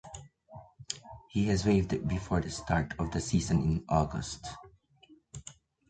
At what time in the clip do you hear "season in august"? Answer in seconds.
3.21-4.47